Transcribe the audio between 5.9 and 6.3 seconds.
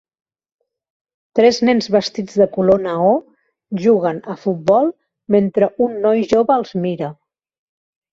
noi